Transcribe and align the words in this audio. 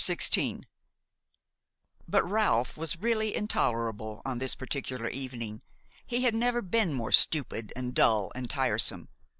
XVI 0.03 0.63
But 2.07 2.23
Ralph 2.27 2.75
was 2.75 2.97
really 2.97 3.35
intolerable 3.35 4.23
on 4.25 4.39
this 4.39 4.55
particular 4.55 5.07
evening; 5.09 5.61
he 6.07 6.23
had 6.23 6.33
never 6.33 6.63
been 6.63 6.95
more 6.95 7.11
stupid 7.11 7.71
and 7.75 7.93
dull 7.93 8.31
and 8.33 8.49
tiresome. 8.49 9.09